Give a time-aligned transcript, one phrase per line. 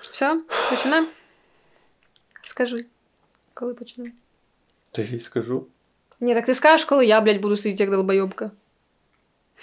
[0.00, 0.40] Все,
[0.70, 1.06] почнемо?
[2.42, 2.84] Скажи,
[3.54, 4.10] коли почнемо?
[4.92, 5.66] Та я їй скажу.
[6.20, 8.50] Ні, так ти скажеш, коли я, блядь, буду сидіти як долбойобка.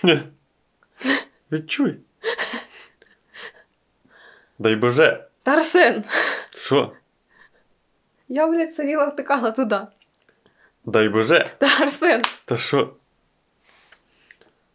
[0.04, 0.20] Ні.
[1.52, 2.00] Відчуй.
[4.60, 5.28] Дай Боже.
[5.44, 6.04] Та Арсен,
[6.56, 6.94] Що?
[8.28, 9.80] я, блядь, сиділа, втикала туди.
[10.86, 11.46] Дай Боже.
[11.58, 12.22] Та Арсен.
[12.46, 12.96] Та що?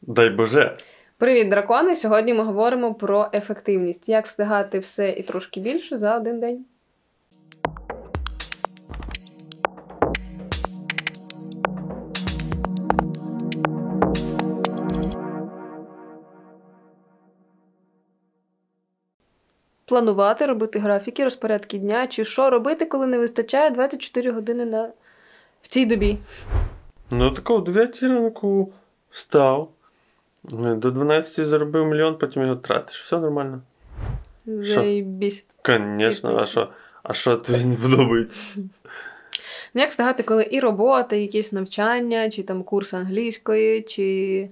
[0.03, 0.77] Дай Боже.
[1.23, 1.97] Привіт, дракони!
[1.97, 4.09] Сьогодні ми говоримо про ефективність.
[4.09, 6.65] Як встигати все і трошки більше за один день.
[19.85, 24.91] Планувати, робити графіки, розпорядки дня, чи що робити, коли не вистачає 24 години на...
[25.63, 26.19] в цій добі.
[27.11, 28.73] Ну, тако, в 9 ранку
[29.11, 29.69] встав.
[30.45, 33.03] До 12 заробив мільйон, потім його тратиш.
[33.03, 33.63] Все нормально.
[34.47, 35.45] Заєбісь.
[35.99, 36.69] Звісно, а що?
[37.03, 38.43] А що тобі не подобається?
[39.75, 44.49] Ну, як встигати, коли і робота, і якісь навчання, чи там курс англійської, чи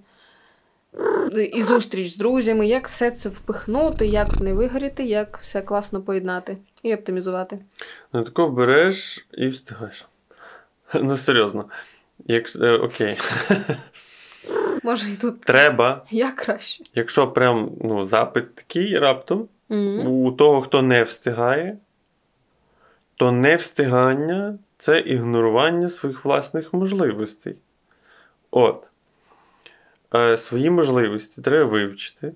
[1.52, 6.56] і зустріч з друзями, як все це впихнути, як не вигоріти, як все класно поєднати
[6.82, 7.58] і оптимізувати.
[8.12, 10.08] Ну, тако береш і встигаєш.
[10.94, 11.64] Ну, серйозно.
[12.27, 13.19] Як, е, окей.
[14.82, 16.84] Може, і тут Треба, як краще.
[16.94, 20.06] якщо прям ну, запит такий раптом, Мгм.
[20.06, 21.76] у того, хто не встигає,
[23.16, 27.56] то невстигання це ігнорування своїх власних можливостей.
[28.50, 28.86] От.
[30.14, 32.32] Е, свої можливості треба вивчити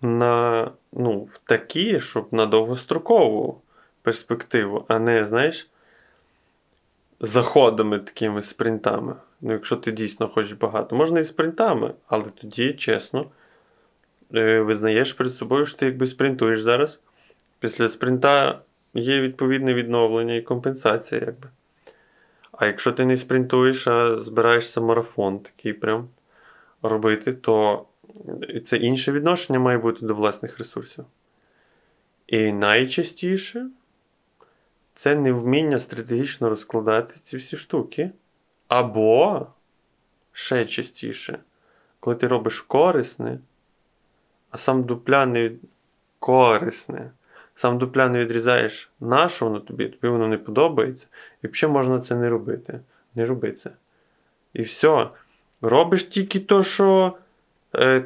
[0.00, 3.60] на, ну, в такі, щоб на довгострокову
[4.02, 5.70] перспективу, а не, знаєш,
[7.20, 9.14] заходами такими спринтами.
[9.42, 10.96] Ну, якщо ти дійсно хочеш багато.
[10.96, 13.30] Можна і спринтами, але тоді, чесно,
[14.34, 17.00] е, визнаєш перед собою, що ти якби спринтуєш зараз.
[17.60, 18.60] Після спринта
[18.94, 21.48] є відповідне відновлення і компенсація, якби.
[22.52, 26.08] А якщо ти не спринтуєш, а збираєшся марафон такий прям
[26.82, 27.84] робити, то
[28.64, 31.04] це інше відношення має бути до власних ресурсів.
[32.26, 33.66] І найчастіше
[34.94, 38.10] це невміння стратегічно розкладати ці всі штуки.
[38.72, 39.46] Або
[40.32, 41.38] ще частіше,
[42.00, 43.38] коли ти робиш корисне,
[44.50, 45.60] а сам дупля не від...
[46.18, 47.10] корисне.
[47.54, 51.06] Сам дупля не відрізаєш, на що воно тобі, тобі воно не подобається,
[51.42, 52.80] і взагалі можна це не робити.
[53.14, 53.70] Не роби це.
[54.52, 55.08] І все.
[55.62, 57.16] Робиш тільки то, що
[57.74, 58.04] е,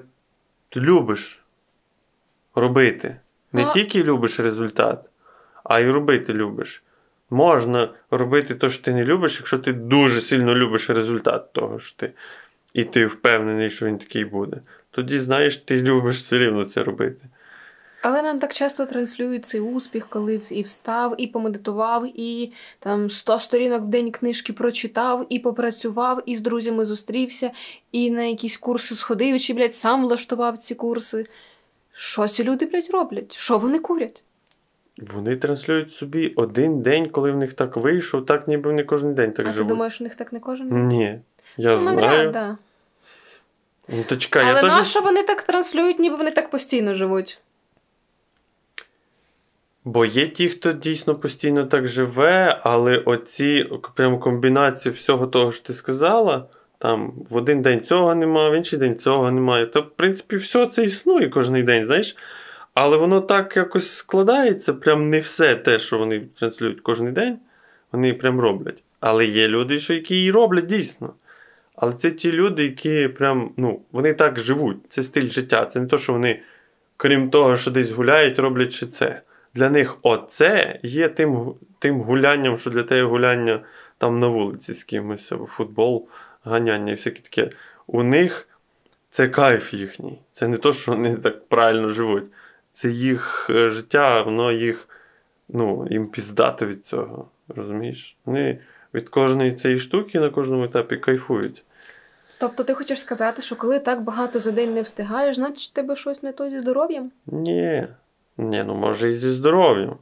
[0.69, 1.45] ти любиш
[2.55, 3.17] робити.
[3.53, 5.05] Не А- тільки любиш результат,
[5.65, 6.83] а й робити любиш.
[7.31, 11.97] Можна робити те, що ти не любиш, якщо ти дуже сильно любиш результат того, що
[11.97, 12.13] ти,
[12.73, 14.57] і ти впевнений, що він такий буде.
[14.91, 17.29] Тоді, знаєш, ти любиш все рівно це робити.
[18.03, 23.41] Але нам так часто транслюють цей успіх, коли і встав, і помедитував, і там 100
[23.41, 27.51] сторінок в день книжки прочитав, і попрацював, і з друзями зустрівся,
[27.93, 31.25] і на якісь курси сходив, чи, блядь, сам влаштував ці курси.
[31.93, 33.37] Що ці люди, блядь, роблять?
[33.37, 34.23] Що вони курять?
[35.03, 39.33] Вони транслюють собі один день, коли в них так вийшов, так ніби вони кожен день
[39.33, 39.69] так а живуть.
[39.69, 40.87] ти думаєш, у них так не кожен день?
[40.87, 41.19] Ні.
[41.57, 42.31] Я Ну, знаю.
[42.31, 42.57] да.
[43.89, 44.73] Ну, то чекай, Але я теж.
[44.73, 47.41] нащо вони так транслюють, ніби вони так постійно живуть?
[49.85, 55.67] Бо є ті, хто дійсно постійно так живе, але оці прям комбінації всього того, що
[55.67, 56.45] ти сказала,
[56.79, 59.67] там в один день цього нема, в інший день цього немає.
[59.67, 62.17] То, в принципі, все це існує кожен день, знаєш.
[62.77, 67.39] Але воно так якось складається, прям не все те, що вони транслюють кожен день,
[67.93, 68.83] вони прям роблять.
[69.01, 71.15] Але є люди, що які і роблять дійсно.
[71.77, 74.77] Але це ті люди, які прям, ну, вони так живуть.
[74.89, 75.65] Це стиль життя.
[75.65, 76.41] Це не то, що вони,
[76.97, 79.23] крім того, що десь гуляють, роблять ще це.
[79.55, 83.61] Для них оце є тим, тим гулянням, що для тебе гуляння
[83.99, 86.09] там на вулиці з кимось, або футбол,
[86.45, 87.51] ганяння і всяке таке.
[87.87, 88.49] У них
[89.11, 90.19] це кайф їхній.
[90.31, 92.25] Це не то, що вони так правильно живуть.
[92.77, 94.89] Це їх е, життя, воно їх,
[95.49, 97.29] ну, їм піздато від цього.
[97.49, 98.17] Розумієш?
[98.25, 98.59] Вони
[98.95, 101.65] від кожної цієї штуки на кожному етапі кайфують.
[102.39, 106.23] Тобто ти хочеш сказати, що коли так багато за день не встигаєш, значить тебе щось
[106.23, 107.11] не то зі здоров'ям?
[107.27, 107.87] Ні.
[108.39, 109.97] Ні, ну може і зі здоров'ям.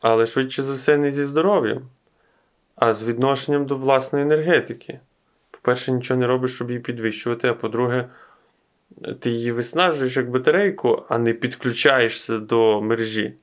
[0.00, 1.82] Але швидше за все не зі здоров'ям,
[2.76, 5.00] а з відношенням до власної енергетики.
[5.50, 8.08] По-перше, нічого не робиш, щоб її підвищувати, а по-друге,
[9.20, 13.34] ти її виснажуєш як батарейку, а не підключаєшся до мережі.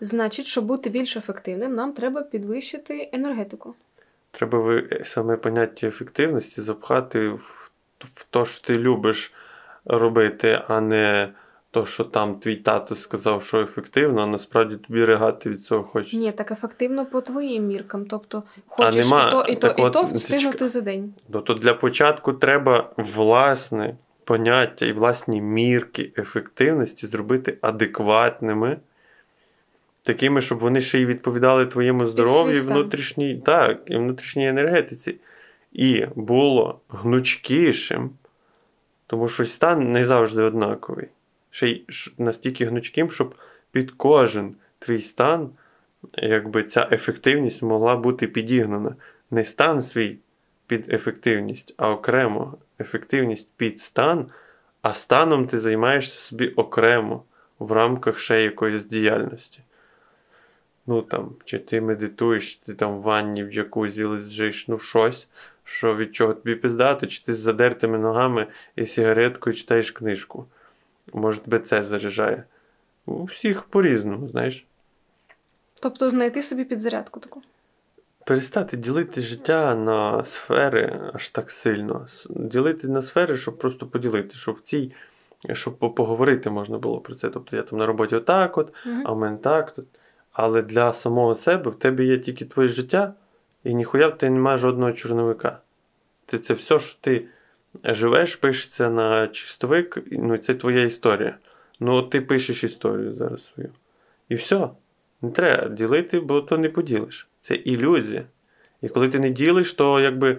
[0.00, 3.74] Значить, щоб бути більш ефективним, нам треба підвищити енергетику.
[4.30, 7.70] Треба ви саме поняття ефективності запхати в,
[8.00, 9.32] в те, що ти любиш
[9.84, 11.32] робити, а не
[11.70, 16.16] то, що там твій тато сказав, що ефективно, а насправді тобі ригати від цього хочеться.
[16.16, 18.06] Ні, так ефективно по твоїм міркам.
[18.06, 21.14] Тобто хочеш нема- і то, і то, і от, то встигнути за день.
[21.28, 28.78] Ну, то для початку треба власне поняття і власні мірки ефективності зробити адекватними,
[30.02, 35.16] такими, щоб вони ще й відповідали твоєму здоров'ю, і внутрішній, так, і внутрішній енергетиці.
[35.72, 38.10] І було гнучкішим,
[39.06, 41.08] тому що стан не завжди однаковий.
[41.50, 41.84] Ще й
[42.18, 43.34] настільки гнучким, щоб
[43.72, 45.50] під кожен твій стан,
[46.14, 48.96] якби ця ефективність могла бути підігнана.
[49.30, 50.16] Не стан свій
[50.66, 54.26] під ефективність, а окремо ефективність під стан,
[54.82, 57.22] а станом ти займаєшся собі окремо
[57.58, 59.60] в рамках ще якоїсь діяльності.
[60.86, 65.28] Ну там, чи ти медитуєш, чи ти там в ванні в джакузі лежиш, ну щось,
[65.64, 68.46] що від чого тобі пиздато, чи ти з задертими ногами
[68.76, 70.46] і сигареткою читаєш книжку.
[71.12, 72.44] Може, тебе це заряджає.
[73.06, 74.66] У всіх по-різному, знаєш.
[75.82, 77.42] Тобто знайти собі підзарядку таку.
[78.26, 82.06] Перестати ділити життя на сфери аж так сильно.
[82.30, 84.92] Ділити на сфери, щоб просто поділити, щоб в цій,
[85.52, 87.30] щоб поговорити можна було про це.
[87.30, 89.02] Тобто я там на роботі отак, от, Мгм.
[89.06, 89.74] а в мене так.
[89.74, 89.84] Тут.
[90.32, 93.14] Але для самого себе в тебе є тільки твоє життя,
[93.64, 95.58] і ніхуя в тебе немає жодного чорновика.
[96.26, 97.26] Ти це все, що ти
[97.84, 101.36] живеш, пишеться на чистовик, ну, це твоя історія.
[101.80, 103.70] Ну, от ти пишеш історію зараз свою.
[104.28, 104.68] І все.
[105.22, 107.28] Не треба ділити, бо то не поділиш.
[107.46, 108.24] Це ілюзія.
[108.82, 110.38] І коли ти не ділиш, то якби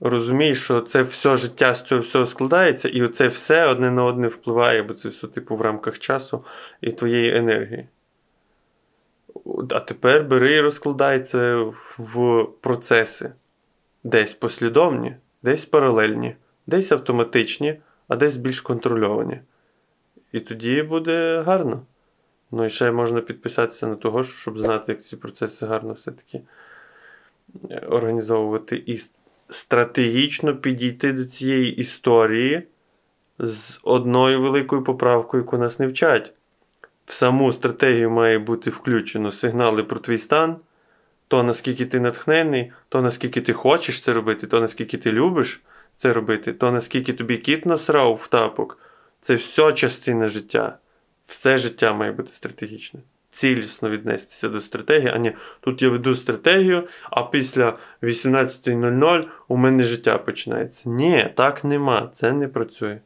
[0.00, 4.28] розумієш, що це все життя з цього всього складається, і оце все одне на одне
[4.28, 6.44] впливає, бо це все типу в рамках часу
[6.80, 7.88] і твоєї енергії.
[9.70, 11.56] А тепер бери і розкладай це
[11.98, 13.32] в процеси.
[14.04, 16.36] Десь послідовні, десь паралельні,
[16.66, 19.40] десь автоматичні, а десь більш контрольовані.
[20.32, 21.82] І тоді буде гарно.
[22.50, 26.40] Ну і ще можна підписатися на того, щоб знати, як ці процеси гарно все-таки
[27.70, 29.00] е, організовувати і
[29.50, 32.62] стратегічно підійти до цієї історії
[33.38, 36.32] з одною великою поправкою, яку нас не вчать.
[37.06, 40.56] В саму стратегію має бути включено сигнали про твій стан,
[41.28, 45.62] то наскільки ти натхнений, то наскільки ти хочеш це робити, то наскільки ти любиш
[45.96, 48.78] це робити, то наскільки тобі кіт насрав в тапок.
[49.20, 50.78] Це все частина життя.
[51.26, 53.00] Все життя має бути стратегічне.
[53.28, 59.84] Цілісно віднестися до стратегії, а не тут я веду стратегію, а після 18.00 у мене
[59.84, 60.88] життя починається.
[60.90, 62.98] Ні, так нема, це не працює.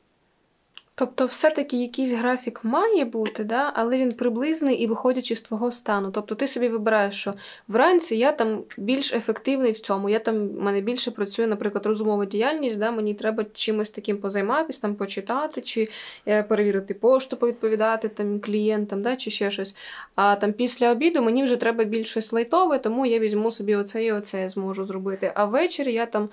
[1.01, 3.73] Тобто, все-таки якийсь графік має бути, да?
[3.75, 6.11] але він приблизний і виходячи з твого стану.
[6.11, 7.35] Тобто ти собі вибираєш, що
[7.69, 10.09] вранці я там більш ефективний в цьому.
[10.09, 12.91] Я там в мене більше працює, наприклад, розумова діяльність, да?
[12.91, 15.89] мені треба чимось таким позайматись, там почитати, чи
[16.29, 19.17] е, перевірити пошту, повідповідати там клієнтам, да?
[19.17, 19.77] чи ще щось.
[20.15, 24.05] А там після обіду мені вже треба більш щось лайтове, тому я візьму собі оце
[24.05, 25.33] і оце зможу зробити.
[25.35, 26.29] А ввечері я там.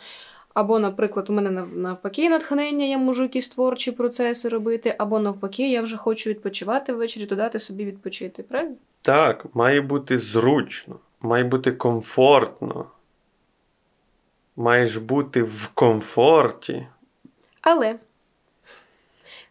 [0.57, 5.81] Або, наприклад, у мене навпаки натхнення, я можу якісь творчі процеси робити, або навпаки, я
[5.81, 8.75] вже хочу відпочивати ввечері, то дати собі відпочити, правильно?
[9.01, 12.85] Так, має бути зручно, має бути комфортно.
[14.55, 16.87] Маєш бути в комфорті.
[17.61, 17.95] Але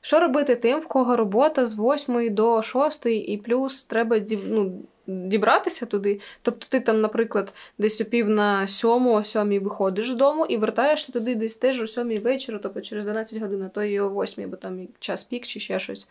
[0.00, 5.86] що робити тим, в кого робота з 8 до 6, і плюс треба ну, дібратися
[5.86, 6.20] туди?
[6.42, 10.56] Тобто ти там, наприклад, десь о пів на сьому, о сьомій виходиш з дому і
[10.56, 14.22] вертаєшся туди десь теж о сьомій вечора, тобто через 12 годин, а то і о
[14.22, 16.08] 8, бо там час пік чи ще щось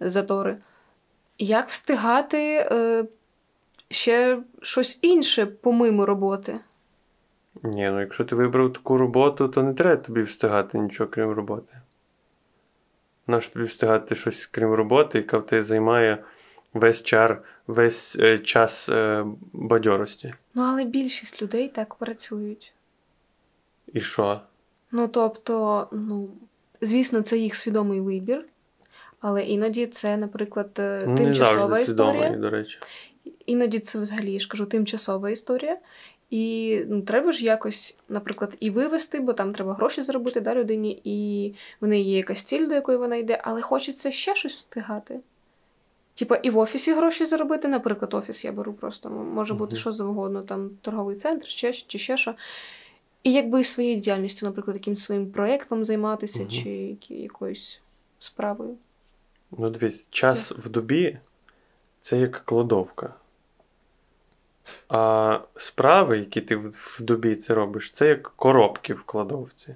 [0.00, 0.56] затори.
[1.38, 3.04] Як встигати е,
[3.88, 6.58] ще щось інше помимо роботи?
[7.62, 11.74] Ні, ну якщо ти вибрав таку роботу, то не треба тобі встигати нічого крім роботи.
[13.26, 16.18] Нащо тобі встигати щось крім роботи, яка в тебе займає
[16.78, 20.34] весь чар, весь е, час е, бадьорості.
[20.54, 22.72] Ну, але більшість людей так працюють.
[23.92, 24.40] І що?
[24.92, 26.28] Ну, тобто, ну,
[26.80, 28.44] звісно, це їх свідомий вибір,
[29.20, 32.12] але іноді це, наприклад, е, Ну, не тимчасова історія.
[32.12, 32.78] свідомий, до речі.
[33.46, 35.78] Іноді це взагалі я ж кажу тимчасова історія.
[36.30, 41.00] І ну, треба ж якось, наприклад, і вивести, бо там треба гроші заробити да, людині,
[41.04, 45.20] і в неї є якась ціль, до якої вона йде, але хочеться ще щось встигати.
[46.16, 49.80] Типа і в офісі гроші заробити, наприклад, офіс я беру просто, може бути Мгм.
[49.80, 52.34] що завгодно, там торговий центр, ще, чи ще що.
[53.22, 56.48] І якби своєю діяльністю, наприклад, якимось своїм проєктом займатися, Мгм.
[56.50, 57.80] чи які- якоюсь
[58.18, 58.74] справою.
[59.58, 61.18] Ну, дивись, час в добі
[62.00, 63.14] це як кладовка.
[64.88, 69.74] А справи, які ти в в добі це робиш, це як коробки в кладовці.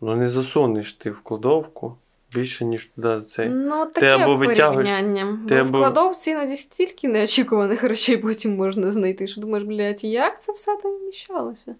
[0.00, 1.96] Ну, не засунеш ти в кладовку
[2.36, 3.48] більше, ніж туди цей.
[3.48, 5.38] Ну, таке або витягуєш- порівняння.
[5.48, 10.04] ти Бо або- в кладовці іноді стільки неочікуваних речей потім можна знайти, що думаєш, блядь,
[10.04, 11.74] як це все там вміщалося?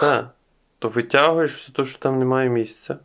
[0.00, 0.30] Так.
[0.78, 2.98] То витягуєш все те, що там немає місця,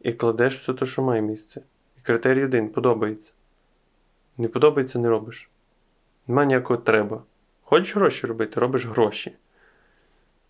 [0.00, 1.60] і кладеш все те, що має місце.
[1.98, 3.32] І критерій один подобається.
[4.38, 5.50] Не подобається, не робиш.
[6.26, 7.22] Нема ніякого треба.
[7.62, 9.32] Хочеш гроші робити, робиш гроші.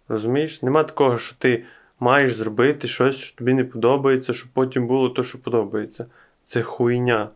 [0.08, 0.62] Розумієш?
[0.62, 1.64] Нема такого, що ти
[2.02, 6.06] маєш зробити щось, що тобі не подобається, щоб потім було те, що подобається.
[6.44, 7.28] Це хуйня.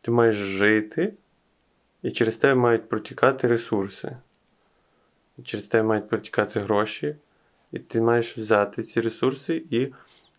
[0.00, 1.14] Ти маєш жити,
[2.02, 4.16] і через тебе мають протікати ресурси.
[5.38, 7.16] І через тебе мають протікати гроші,
[7.72, 9.92] і ти маєш взяти ці ресурси і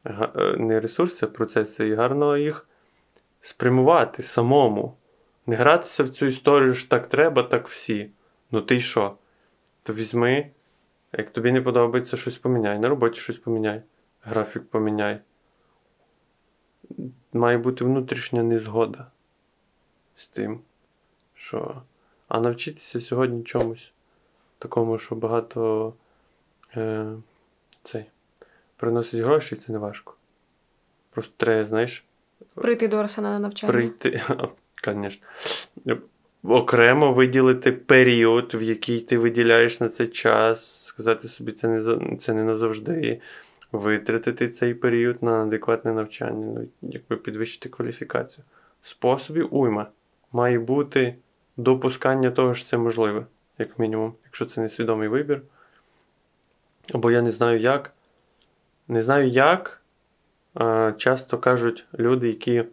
[0.05, 2.67] е, не ресурси, а процеси, і гарно їх
[3.41, 4.97] спрямувати самому.
[5.47, 8.09] Не гратися в цю історію, що так треба, так всі.
[8.51, 9.17] Ну ти що?
[9.83, 10.51] То візьми,
[11.17, 12.79] як тобі не подобається, щось поміняй.
[12.79, 13.81] На роботі щось поміняй,
[14.21, 15.19] графік поміняй.
[17.33, 19.11] Має бути внутрішня незгода
[20.15, 20.59] з тим,
[21.33, 21.81] що.
[22.27, 23.91] А навчитися сьогодні чомусь
[24.59, 25.93] такому, що багато
[26.75, 27.13] е,
[27.83, 28.05] цей,
[28.75, 30.13] приносить гроші, це не важко.
[31.09, 32.05] Просто треба, знаєш,
[32.55, 33.73] Прийти до Арсена на навчання.
[33.73, 34.21] прийти,
[34.85, 35.97] звісно,
[36.49, 42.33] окремо виділити період, в який ти виділяєш на це час, сказати собі, це не, це
[42.33, 43.21] не назавжди.
[43.71, 48.45] Витратити цей період на адекватне навчання, ну, якби підвищити кваліфікацію.
[48.81, 49.87] Способів уйма.
[50.31, 51.15] Має бути
[51.57, 53.25] допускання того, що це можливе,
[53.57, 55.41] як мінімум, якщо це не свідомий вибір.
[56.93, 57.93] Або я не знаю як.
[58.87, 59.81] Не знаю як.
[60.97, 62.63] Часто кажуть люди, які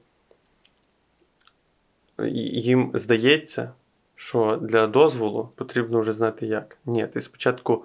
[2.52, 3.72] їм здається,
[4.16, 6.76] що для дозволу потрібно вже знати як.
[6.86, 7.84] Ні, ти спочатку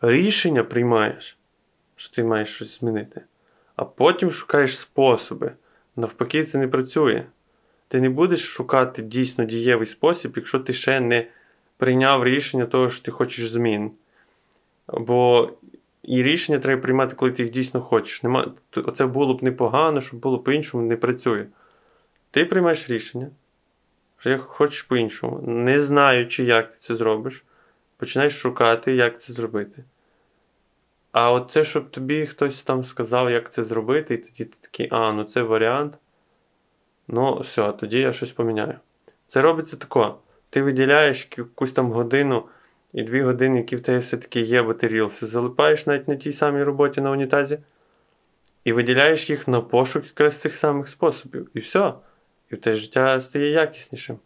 [0.00, 1.36] рішення приймаєш,
[1.96, 3.20] що ти маєш щось змінити,
[3.76, 5.52] а потім шукаєш способи.
[5.96, 7.24] Навпаки, це не працює.
[7.88, 11.26] Ти не будеш шукати дійсно дієвий спосіб, якщо ти ще не
[11.76, 13.90] прийняв рішення того, що ти хочеш змін.
[14.88, 15.50] Бо
[16.02, 18.22] і рішення треба приймати, коли ти їх дійсно хочеш.
[18.22, 18.52] Нема...
[18.76, 21.46] Оце було б непогано, щоб було по-іншому, не працює.
[22.30, 23.30] Ти приймаєш рішення,
[24.18, 27.44] що я хочеш по-іншому, не знаючи, як ти це зробиш,
[27.96, 29.84] починаєш шукати, як це зробити.
[31.12, 34.88] А от це, щоб тобі хтось там сказав, як це зробити, і тоді ти такий,
[34.90, 35.94] а, ну це варіант.
[37.08, 38.74] Ну, все, тоді я щось поміняю.
[39.26, 40.18] Це робиться тако.
[40.50, 42.44] Ти виділяєш якусь там годину
[42.92, 46.32] і дві години, які в тебе все-таки є, бо ти рілси, залипаєш навіть на тій
[46.32, 47.58] самій роботі на унітазі,
[48.64, 51.50] і виділяєш їх на пошук якраз цих самих способів.
[51.54, 51.92] І все.
[52.50, 54.18] І те життя стає якіснішим.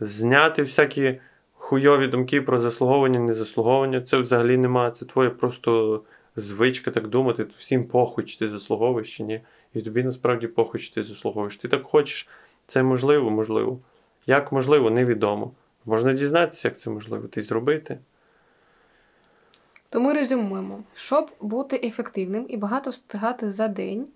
[0.00, 1.20] Зняти всякі
[1.52, 4.90] хуйові думки про заслуговування, незаслуговування, це взагалі нема.
[4.90, 6.02] Це твоя просто
[6.36, 7.46] звичка так думати.
[7.58, 9.40] Всім похуй, чи ти заслуговуєш чи ні.
[9.74, 11.56] І тобі насправді похуй, чи ти заслуговуєш.
[11.56, 12.28] Ти так хочеш,
[12.66, 13.78] це можливо, можливо.
[14.26, 15.52] Як можливо, невідомо.
[15.84, 17.98] Можна дізнатися, як це можливо, ти зробити.
[19.88, 24.06] То ми резюмуємо, щоб бути ефективним і багато встигати за день,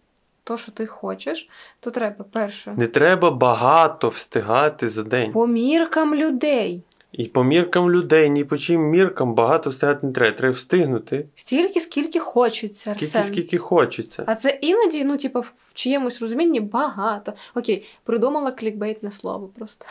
[0.47, 1.49] то, що ти хочеш,
[1.81, 5.33] то треба перше Не треба багато встигати за день.
[5.33, 6.83] по міркам людей.
[7.13, 10.37] І по міркам людей, ні по чим міркам багато встигати не треба.
[10.37, 13.25] Треба встигнути Стільки, скільки хочеться, скільки, Арсен.
[13.25, 14.25] скільки хочеться.
[14.27, 17.33] А це іноді, ну, типу, в в чиємусь розумінні багато.
[17.55, 19.87] Окей, придумала клікбейтне слово просто.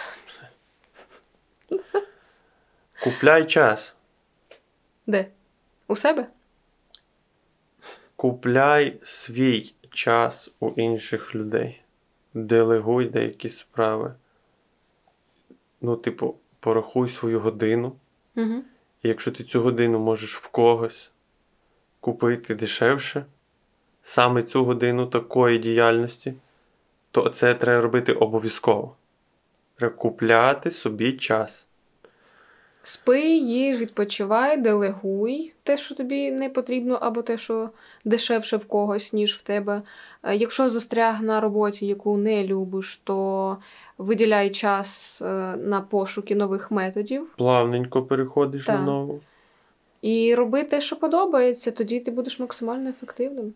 [3.04, 3.96] Купляй час.
[5.08, 5.26] Де?
[5.88, 6.26] У себе?
[8.16, 11.82] Купляй свій час у інших людей.
[12.34, 14.14] Делегуй деякі справи.
[15.82, 17.96] Ну, типу, порахуй свою годину.
[18.36, 18.64] Угу.
[19.04, 21.12] І якщо ти цю годину можеш в когось
[22.00, 23.26] купити дешевше,
[24.02, 26.34] саме цю годину такої діяльності,
[27.12, 28.96] то це треба робити обов'язково.
[29.76, 31.68] Треба купляти собі час.
[32.88, 37.70] Спи, їж, відпочивай, делегуй те, що тобі не потрібно, або те, що
[38.06, 39.82] дешевше в когось, ніж в тебе.
[40.24, 43.58] Е, Якщо застряг на роботі, яку не любиш, то
[43.98, 48.80] виділяй час е, на пошуки нових методів Плавненько переходиш Так.
[48.80, 49.20] на нову.
[50.02, 53.54] і роби те, що подобається, тоді ти будеш максимально ефективним.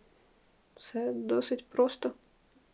[0.78, 2.12] Все досить просто.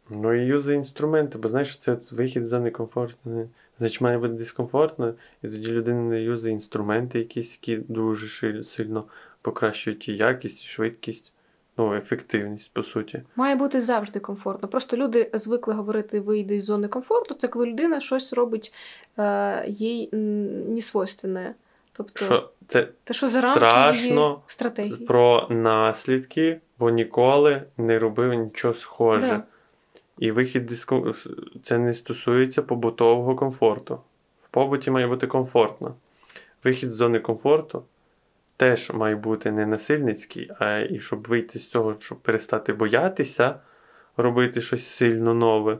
[0.09, 3.47] Ну і юзай інструменти, бо знаєш, це от вихід за некомфортне.
[3.79, 9.03] Значить, має бути дискомфортно, і тоді людина не юзає інструменти, якісь, які дуже ши- сильно
[9.41, 11.31] покращують і якість, і швидкість,
[11.77, 13.21] ну, ефективність, по суті.
[13.35, 14.67] Має бути завжди комфортно.
[14.67, 17.33] Просто люди звикли говорити вийди з зони комфорту.
[17.33, 18.73] Це коли людина щось робить
[19.19, 20.09] е, їй
[20.69, 21.53] несвойственне.
[21.93, 25.05] Тобто Що це те, що за страшно стратегії.
[25.07, 29.27] про наслідки, бо ніколи не робив нічого схоже.
[29.27, 29.43] Да.
[30.17, 31.13] І вихід диском...
[31.63, 33.99] це не стосується побутового комфорту.
[34.41, 35.95] В побуті має бути комфортно.
[36.63, 37.83] Вихід з зони комфорту
[38.57, 43.59] теж має бути не насильницький, а і щоб вийти з цього, щоб перестати боятися
[44.17, 45.77] робити щось сильно нове,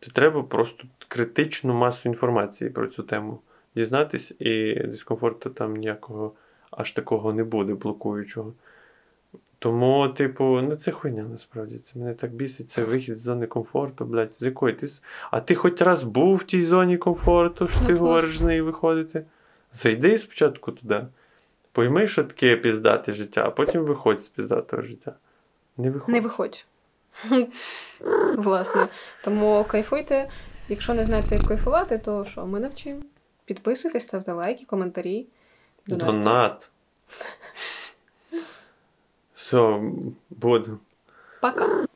[0.00, 3.40] то треба просто критичну масу інформації про цю тему
[3.76, 6.32] дізнатись, і дискомфорту там ніякого
[6.70, 8.52] аж такого не буде, блокуючого.
[9.62, 11.78] Тому, типу, ну це хуйня насправді.
[11.78, 14.86] Це мене так бісить, це вихід з зони комфорту, блядь, з якої ти.
[15.30, 18.06] А ти хоч раз був в тій зоні комфорту, що Ну, ти класно.
[18.06, 19.24] говориш з неї виходити?
[19.72, 21.06] Зайди спочатку туди.
[21.72, 25.14] Пойми, що таке піздате життя, а потім виходь з піздатого життя.
[25.76, 26.14] Не виходь.
[26.14, 26.66] Не виходь.
[28.36, 28.86] Власне.
[29.24, 30.28] Тому кайфуйте.
[30.68, 33.00] Якщо не знаєте, як кайфувати, то що, ми навчимо.
[33.44, 35.26] Підписуйтесь, ставте лайки, коментарі.
[35.86, 36.06] донатьте.
[36.12, 36.70] Донат.
[39.50, 39.82] Все,
[40.30, 40.78] буду.
[41.40, 41.89] Пока.